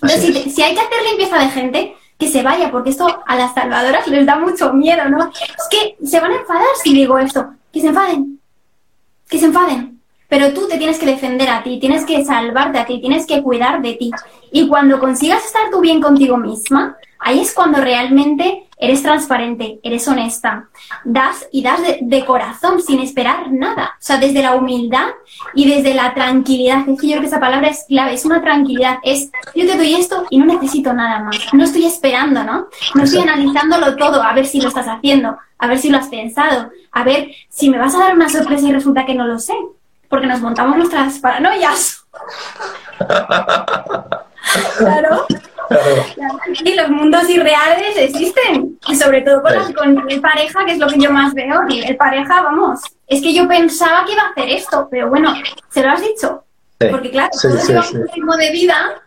[0.02, 3.54] Entonces, si, hay que hacer limpieza de gente, que se vaya, porque esto a las
[3.54, 5.32] salvadoras les da mucho miedo, ¿no?
[5.32, 7.50] Es que se van a enfadar si digo esto.
[7.74, 8.40] Que se enfaden.
[9.30, 10.00] Que se enfaden.
[10.28, 13.44] Pero tú te tienes que defender a ti, tienes que salvarte a ti, tienes que
[13.44, 14.12] cuidar de ti.
[14.52, 20.08] Y cuando consigas estar tú bien contigo misma, ahí es cuando realmente eres transparente, eres
[20.08, 20.68] honesta,
[21.04, 23.94] das y das de, corazón sin esperar nada.
[23.94, 25.08] O sea, desde la humildad
[25.54, 26.88] y desde la tranquilidad.
[26.88, 29.00] Es que yo creo que esa palabra es clave, es una tranquilidad.
[29.04, 31.38] Es yo te doy esto y no necesito nada más.
[31.54, 32.68] No estoy esperando, ¿no?
[32.96, 36.08] No estoy analizándolo todo, a ver si lo estás haciendo, a ver si lo has
[36.08, 39.40] pensado, a ver si me vas a dar una sorpresa y resulta que no lo
[39.40, 39.54] sé
[40.10, 42.06] porque nos montamos nuestras paranoias.
[44.78, 45.26] claro.
[46.64, 48.78] Y los mundos irreales existen.
[48.88, 51.62] Y sobre todo con, la, con, el pareja, que es lo que yo más veo.
[51.70, 55.34] El pareja, vamos, es que yo pensaba que iba a hacer esto, pero bueno,
[55.70, 56.44] ¿se lo has dicho?
[56.92, 59.02] Porque claro, sí, un ritmo de vida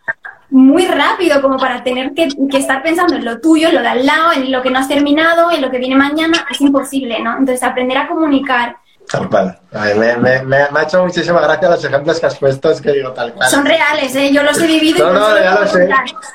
[0.51, 3.89] muy rápido como para tener que, que, estar pensando en lo tuyo, en lo de
[3.89, 7.21] al lado, en lo que no has terminado, en lo que viene mañana, es imposible,
[7.21, 7.33] ¿no?
[7.33, 8.77] Entonces, aprender a comunicar,
[9.11, 9.59] Tal cual.
[9.73, 13.13] me, me, me, ha hecho muchísima gracia los ejemplos que has puesto, es que digo
[13.13, 13.49] tal cual.
[13.49, 14.33] Son reales, ¿eh?
[14.33, 15.13] Yo los he vivido.
[15.13, 15.89] No, no, ya lo sé.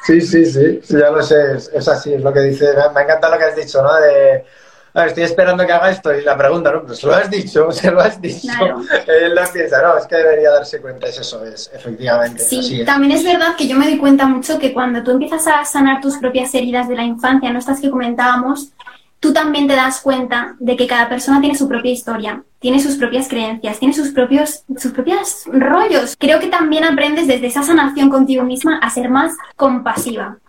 [0.05, 2.73] Sí, sí, sí, sí, ya lo sé, es, así, es lo que dice.
[2.93, 3.93] Me, encanta lo que has dicho, ¿no?
[3.95, 4.43] De
[5.01, 6.83] estoy esperando que haga esto y la pregunta, ¿no?
[6.83, 8.51] Pues lo has dicho, se lo has dicho.
[9.07, 12.43] Él lo piensa, no, es que debería darse cuenta, es eso, es efectivamente.
[12.43, 15.65] Sí, también es verdad que yo me doy cuenta mucho que cuando tú empiezas a
[15.65, 18.69] sanar tus propias heridas de la infancia, no estas que comentábamos,
[19.23, 22.97] tú también te das cuenta de que cada persona tiene su propia historia, tiene sus
[22.97, 26.17] propias creencias, tiene sus propios, sus propios rollos.
[26.19, 30.39] Creo que también aprendes desde esa sanación contigo misma a ser más compasiva,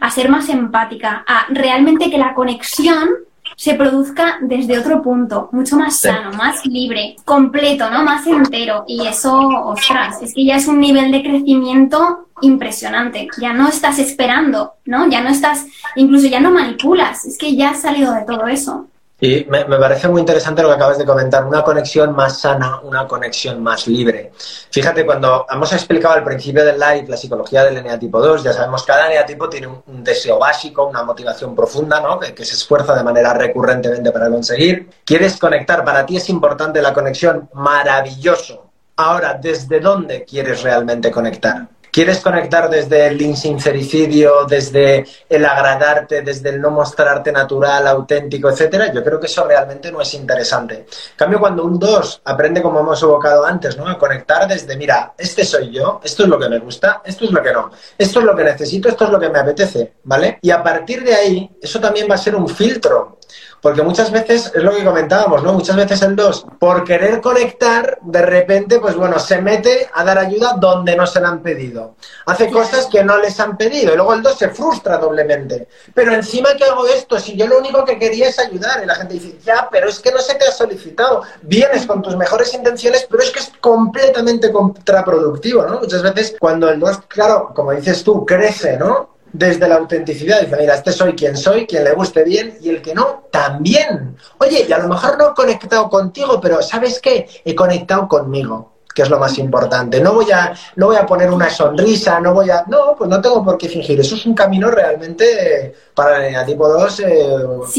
[0.00, 3.08] a ser más empática, a realmente que la conexión
[3.56, 8.02] se produzca desde otro punto, mucho más sano, más libre, completo, ¿no?
[8.02, 8.84] Más entero.
[8.86, 13.28] Y eso, ostras, es que ya es un nivel de crecimiento impresionante.
[13.40, 15.08] Ya no estás esperando, ¿no?
[15.08, 18.86] Ya no estás, incluso ya no manipulas, es que ya has salido de todo eso.
[19.22, 23.06] Y me, parece muy interesante lo que acabas de comentar, una conexión más sana, una
[23.06, 24.32] conexión más libre.
[24.70, 28.82] Fíjate, cuando hemos explicado al principio del live la psicología del eneatipo 2, ya sabemos
[28.82, 32.18] que cada eneatipo tiene un, deseo básico, una motivación profunda, ¿no?
[32.18, 34.88] Que, que, se esfuerza de manera recurrentemente para conseguir.
[35.04, 38.70] Quieres conectar, para ti es importante la conexión, maravilloso.
[38.96, 41.68] Ahora, ¿desde dónde quieres realmente conectar?
[41.92, 48.92] ¿Quieres conectar desde el insincericidio, desde el agradarte, desde el no mostrarte natural, auténtico, etcétera?
[48.92, 50.74] Yo creo que eso realmente no es interesante.
[50.74, 53.88] En cambio, cuando un 2 aprende, como hemos evocado antes, ¿no?
[53.88, 57.32] a conectar desde, mira, este soy yo, esto es lo que me gusta, esto es
[57.32, 60.38] lo que no, esto es lo que necesito, esto es lo que me apetece, ¿vale?
[60.42, 63.18] Y a partir de ahí, eso también va a ser un filtro
[63.60, 65.52] porque muchas veces, es lo que comentábamos, ¿no?
[65.52, 70.18] Muchas veces el 2, por querer conectar, de repente, pues bueno, se mete a dar
[70.18, 71.94] ayuda donde no se le han pedido.
[72.26, 75.68] Hace cosas que no les han pedido y luego el 2 se frustra doblemente.
[75.94, 78.94] Pero encima que hago esto, si yo lo único que quería es ayudar y la
[78.94, 81.22] gente dice, ya, pero es que no se te ha solicitado.
[81.42, 85.80] Vienes con tus mejores intenciones, pero es que es completamente contraproductivo, ¿no?
[85.80, 89.19] Muchas veces cuando el 2, claro, como dices tú, crece, ¿no?
[89.32, 90.40] Desde la autenticidad.
[90.40, 94.16] Dice, mira, este soy quien soy, quien le guste bien y el que no, también.
[94.38, 97.28] Oye, y a lo mejor no he conectado contigo, pero ¿sabes qué?
[97.44, 100.00] He conectado conmigo que es lo más importante.
[100.00, 102.64] No voy a, no voy a poner una sonrisa, no voy a.
[102.66, 104.00] No, pues no tengo por qué fingir.
[104.00, 107.28] Eso es un camino realmente para el tipo 2 eh,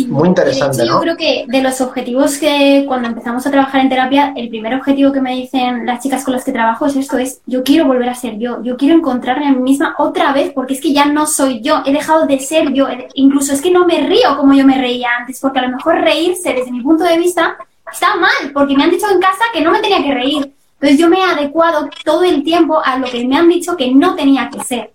[0.08, 0.86] muy interesante.
[0.86, 4.74] Yo creo que de los objetivos que cuando empezamos a trabajar en terapia, el primer
[4.76, 7.86] objetivo que me dicen las chicas con las que trabajo es esto: es yo quiero
[7.86, 10.94] volver a ser yo, yo quiero encontrarme a mí misma otra vez, porque es que
[10.94, 14.38] ya no soy yo, he dejado de ser yo, incluso es que no me río
[14.38, 17.58] como yo me reía antes, porque a lo mejor reírse desde mi punto de vista
[17.92, 21.00] está mal, porque me han dicho en casa que no me tenía que reír entonces
[21.00, 24.16] yo me he adecuado todo el tiempo a lo que me han dicho que no
[24.16, 24.92] tenía que ser.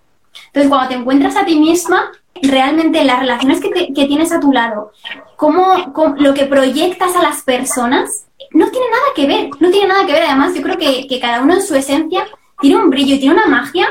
[0.49, 2.11] Entonces cuando te encuentras a ti misma,
[2.42, 4.90] realmente las relaciones que, tienes a tu lado,
[5.37, 10.05] cómo, lo que proyectas a las personas, no tiene nada que ver, no tiene nada
[10.07, 10.25] que ver.
[10.25, 12.27] Además, yo creo que, cada uno en su esencia
[12.61, 13.87] tiene un brillo y tiene una magia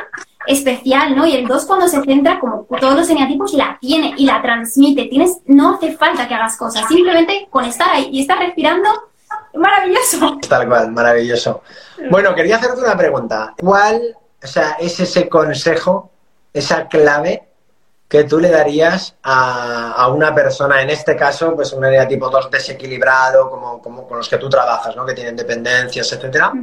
[0.47, 1.25] especial, ¿no?
[1.25, 5.05] Y el 2 cuando se centra, como todos los eneatipos, la tiene y la transmite.
[5.05, 8.89] Tienes, no hace falta que hagas cosas, simplemente con estar ahí y estar respirando
[9.55, 10.39] maravilloso.
[10.49, 11.61] Tal cual, maravilloso.
[12.09, 13.53] Bueno, quería hacerte una pregunta.
[13.59, 14.15] ¿Cuál
[14.45, 16.11] o sea, es ese consejo,
[16.53, 17.47] esa clave
[18.07, 22.51] que tú le darías a, una persona, en este caso, pues un área tipo 2
[22.51, 25.03] desequilibrado, como, como, con los que tú trabajas, ¿no?
[25.03, 26.53] que tienen dependencias, etcétera?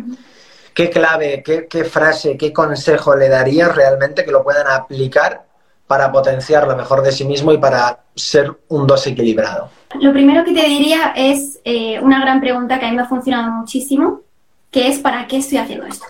[0.72, 5.44] ¿Qué clave, qué, qué, frase, qué consejo le darías realmente que lo puedan aplicar
[5.88, 9.70] para potenciar lo mejor de sí mismo y para ser un 2 equilibrado?
[10.00, 13.06] Lo primero que te diría es eh, una gran pregunta que a mí me ha
[13.06, 14.20] funcionado muchísimo,
[14.70, 16.06] que es ¿para qué estoy haciendo esto?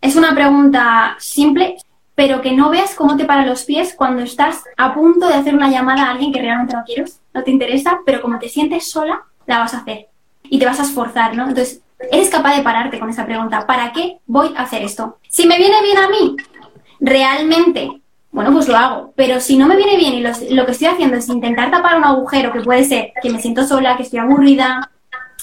[0.00, 1.76] Es una pregunta simple,
[2.14, 5.54] pero que no veas cómo te para los pies cuando estás a punto de hacer
[5.54, 8.90] una llamada a alguien que realmente no quieres, no te interesa, pero como te sientes
[8.90, 10.08] sola, la vas a hacer
[10.44, 11.48] y te vas a esforzar, ¿no?
[11.48, 15.18] Entonces, eres capaz de pararte con esa pregunta, ¿para qué voy a hacer esto?
[15.28, 16.36] Si me viene bien a mí,
[17.00, 18.00] realmente
[18.32, 19.12] bueno, pues lo hago.
[19.16, 22.04] Pero si no me viene bien y lo, que estoy haciendo es intentar tapar un
[22.04, 24.90] agujero, que puede ser que me siento sola, que estoy aburrida,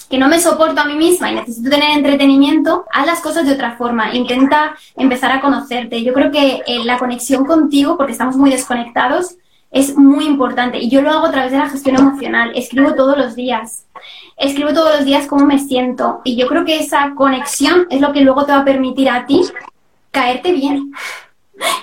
[0.09, 3.53] que no me soporto a mí misma y necesito tener entretenimiento, haz las cosas de
[3.53, 4.13] otra forma.
[4.15, 6.03] Intenta empezar a conocerte.
[6.03, 9.35] Yo creo que eh, la conexión contigo, porque estamos muy desconectados,
[9.69, 10.77] es muy importante.
[10.77, 12.53] Y yo lo hago a través de la gestión emocional.
[12.55, 13.85] Escribo todos los días.
[14.37, 16.21] Escribo todos los días cómo me siento.
[16.23, 19.25] Y yo creo que esa conexión es lo que luego te va a permitir a
[19.25, 19.41] ti
[20.11, 20.93] caerte bien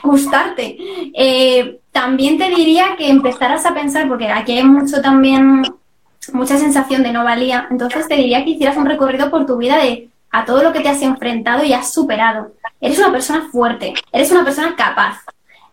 [0.03, 0.77] gustarte.
[1.15, 5.63] Eh, también te diría que empezaras a pensar, porque aquí hay mucho también,
[6.33, 9.77] mucha sensación de no valía, entonces te diría que hicieras un recorrido por tu vida
[9.79, 12.53] de a todo lo que te has enfrentado y has superado.
[12.81, 15.21] Eres una persona fuerte, eres una persona capaz.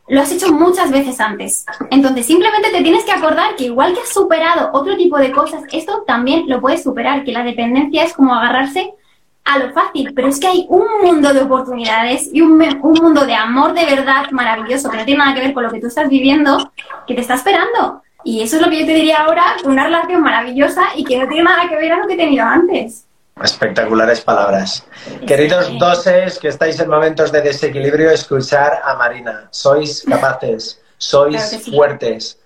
[0.07, 1.65] Lo has hecho muchas veces antes.
[1.89, 5.63] Entonces simplemente te tienes que acordar que igual que has superado otro tipo de cosas,
[5.71, 8.93] esto también lo puedes superar, que la dependencia es como agarrarse
[9.43, 13.25] a lo fácil, pero es que hay un mundo de oportunidades y un, un, mundo
[13.25, 15.87] de amor de verdad maravilloso que no tiene nada que ver con lo que tú
[15.87, 16.71] estás viviendo,
[17.07, 18.01] que te está esperando.
[18.23, 21.27] Y eso es lo que yo te diría ahora, una relación maravillosa y que no
[21.27, 23.05] tiene nada que ver a lo que he tenido antes.
[23.41, 24.85] Espectaculares palabras.
[25.25, 29.47] Queridos doses que estáis en momentos de desequilibrio, escuchar a Marina.
[29.49, 32.39] Sois capaces, sois fuertes,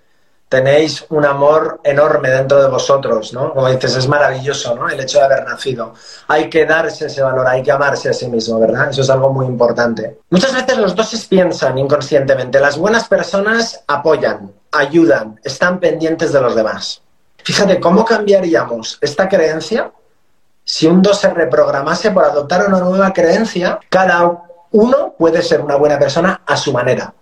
[0.55, 3.53] tenéis un amor enorme dentro de vosotros, ¿no?
[3.53, 4.87] Como dices, es maravilloso, ¿no?
[4.87, 5.93] El hecho de haber nacido.
[6.29, 8.89] Hay que darse ese valor, hay que amarse a sí mismo, ¿verdad?
[8.89, 10.19] Eso es algo muy importante.
[10.29, 16.55] Muchas veces los doses piensan inconscientemente, las buenas personas apoyan, ayudan, están pendientes de los
[16.55, 17.01] demás.
[17.43, 19.91] Fíjate, ¿cómo cambiaríamos esta creencia
[20.63, 23.77] si un dos se reprogramase por adoptar una nueva creencia?
[23.89, 24.41] Cada
[24.71, 27.13] uno puede ser una buena persona a su manera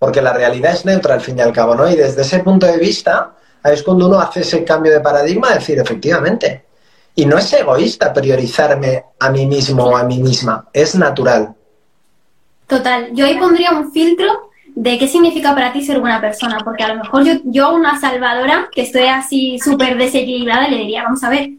[0.00, 1.88] porque la realidad es neutra al fin y al cabo, ¿no?
[1.88, 3.32] Y desde ese punto de vista,
[3.62, 6.64] es cuando uno hace ese cambio de paradigma, decir, efectivamente,
[7.14, 11.54] y no es egoísta priorizarme a mí mismo o a mí misma, es natural.
[12.66, 16.82] Total, yo ahí pondría un filtro de qué significa para ti ser buena persona, porque
[16.82, 21.22] a lo mejor yo, yo una salvadora que estoy así súper desequilibrada le diría, vamos
[21.24, 21.50] a ver,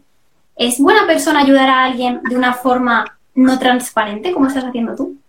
[0.56, 3.04] ¿es buena persona ayudar a alguien de una forma
[3.36, 5.21] no transparente como estás haciendo tú?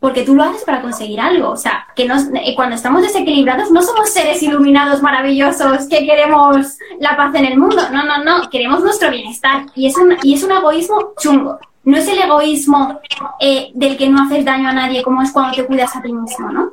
[0.00, 1.50] Porque tú lo haces para conseguir algo.
[1.50, 6.78] O sea, que nos, eh, cuando estamos desequilibrados no somos seres iluminados maravillosos que queremos
[6.98, 7.82] la paz en el mundo.
[7.92, 9.66] No, no, no, queremos nuestro bienestar.
[9.76, 11.58] Y es un, y es un egoísmo chungo.
[11.84, 12.98] No es el egoísmo
[13.40, 16.12] eh, del que no haces daño a nadie como es cuando te cuidas a ti
[16.12, 16.70] mismo, ¿no?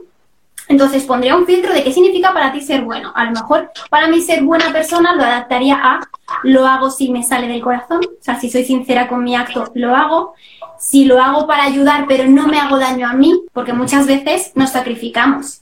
[0.69, 3.11] Entonces pondría un filtro de qué significa para ti ser bueno.
[3.15, 6.01] A lo mejor para mí ser buena persona lo adaptaría a
[6.43, 8.01] lo hago si me sale del corazón.
[8.03, 10.33] O sea, si soy sincera con mi acto, lo hago
[10.79, 14.51] si lo hago para ayudar pero no me hago daño a mí, porque muchas veces
[14.55, 15.61] nos sacrificamos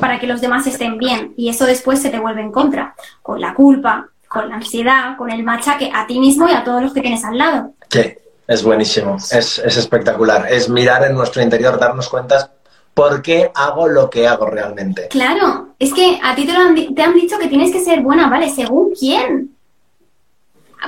[0.00, 3.40] para que los demás estén bien y eso después se te vuelve en contra, con
[3.40, 6.92] la culpa, con la ansiedad, con el machaque a ti mismo y a todos los
[6.92, 7.74] que tienes al lado.
[7.90, 8.14] Sí,
[8.46, 12.50] es buenísimo, es, espectacular, es mirar en nuestro interior, darnos cuenta
[12.92, 15.08] por qué hago lo que hago realmente.
[15.08, 18.28] Claro, es que a ti te, han, te han dicho que tienes que ser buena,
[18.28, 18.50] ¿vale?
[18.50, 19.53] ¿Según quién?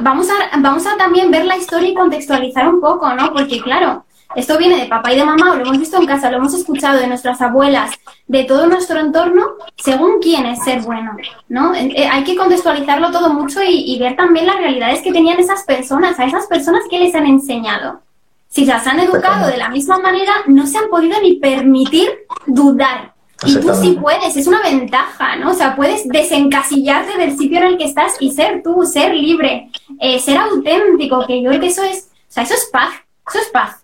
[0.01, 3.33] Vamos a, vamos a también ver la historia y contextualizar un poco, ¿no?
[3.33, 4.05] Porque claro,
[4.35, 6.99] esto viene de papá y de mamá, lo hemos visto en casa, lo hemos escuchado
[6.99, 7.93] de nuestras abuelas,
[8.27, 11.17] de todo nuestro entorno, según quién es ser bueno,
[11.49, 11.75] ¿no?
[11.75, 16.19] Eh, hay que contextualizarlo todo mucho y, ver también las realidades que tenían esas personas,
[16.19, 18.01] a esas personas que les han enseñado.
[18.49, 22.11] Si las han educado de la misma manera, no se han podido ni permitir
[22.47, 25.51] dudar y tú sí puedes, es una ventaja, ¿no?
[25.51, 29.71] O sea, puedes desencasillarte del sitio en el que estás y ser tú, ser libre,
[30.01, 32.95] eh, ser auténtico, que yo creo que eso es, o sea, eso es paz,
[33.29, 33.83] eso es paz.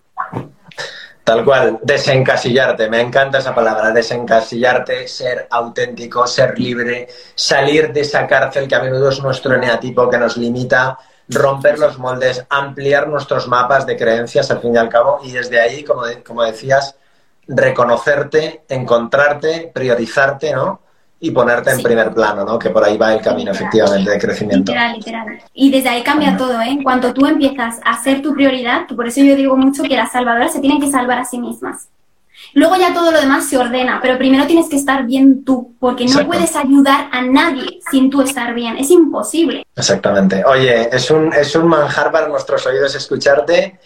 [1.23, 8.27] Tal cual, desencasillarte, me encanta esa palabra, desencasillarte, ser auténtico, ser libre, salir de esa
[8.27, 10.97] cárcel que a menudo es nuestro eneatipo que nos limita,
[11.29, 15.61] romper los moldes, ampliar nuestros mapas de creencias al fin y al cabo y desde
[15.61, 16.97] ahí, como, como decías,
[17.47, 20.81] reconocerte, encontrarte, priorizarte, ¿no?
[21.19, 22.59] Y ponerte en primer plano, ¿no?
[22.59, 24.73] Que por ahí va el camino, efectivamente, de crecimiento.
[24.73, 25.41] Literal, literal.
[25.53, 26.67] Y desde ahí cambia todo, ¿eh?
[26.69, 29.95] En cuanto tú empiezas a ser tu prioridad, que por eso yo digo mucho que
[29.95, 31.87] las salvadoras se tienen que salvar a sí mismas.
[32.53, 36.05] Luego ya todo lo demás se ordena, pero primero tienes que estar bien tú, porque
[36.05, 38.77] no puedes ayudar a nadie sin tú estar bien.
[38.77, 39.65] Es imposible.
[39.75, 40.43] Exactamente.
[40.45, 43.79] Oye, es un, es un manjar para nuestros oídos escucharte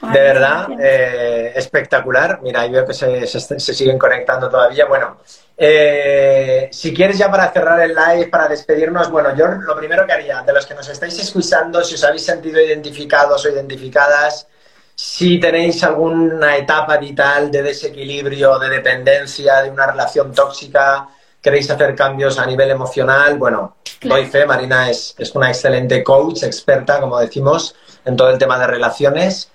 [0.00, 2.40] de verdad, eh, espectacular.
[2.42, 4.86] Mira, ahí veo que se, siguen conectando todavía.
[4.86, 5.18] Bueno,
[5.56, 10.12] eh, si quieres ya para cerrar el live, para despedirnos, bueno, yo lo primero que
[10.12, 14.46] haría, de los que nos estáis escuchando, si os habéis sentido identificados o identificadas,
[14.94, 21.08] si tenéis alguna etapa vital de desequilibrio, de dependencia, de una relación tóxica,
[21.40, 26.42] queréis hacer cambios a nivel emocional, bueno, doy fe, Marina es, es una excelente coach,
[26.42, 29.50] experta, como decimos, en todo el tema de relaciones.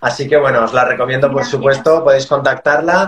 [0.00, 3.04] Así que bueno, os la recomiendo por supuesto, podéis contactarla